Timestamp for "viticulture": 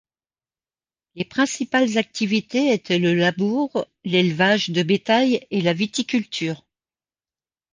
5.73-6.65